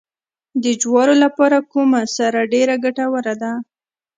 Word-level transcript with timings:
د 0.63 0.65
جوارو 0.81 1.15
لپاره 1.23 1.57
کومه 1.71 2.01
سره 2.17 2.39
ډیره 2.53 2.75
ګټوره 2.85 3.33
ده؟ 3.41 3.51